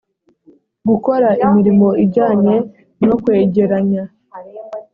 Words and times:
gukora 0.89 1.29
imirimo 1.45 1.87
ijyanye 2.03 2.55
no 3.05 3.15
kwegeranya 3.21 4.03